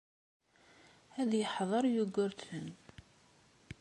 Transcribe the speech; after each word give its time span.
Ad 1.19 1.31
yeḥdeṛ 1.39 1.83
Yugurten. 1.93 2.67